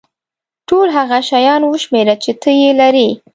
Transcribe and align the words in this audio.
ټول 0.69 0.87
هغه 0.97 1.19
شیان 1.29 1.61
وشمېره 1.65 2.15
چې 2.23 2.31
ته 2.41 2.49
یې 2.59 2.69
لرې. 2.79 3.09